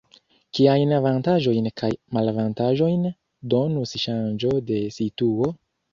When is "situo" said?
4.97-5.53